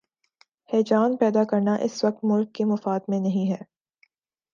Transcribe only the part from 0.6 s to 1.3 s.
ہیجان